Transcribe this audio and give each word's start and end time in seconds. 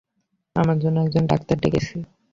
আপনার 0.55 0.77
জন্য 0.79 0.97
একজন 1.01 1.23
ডাক্তার 1.27 1.57
ডেকেছি। 1.63 1.95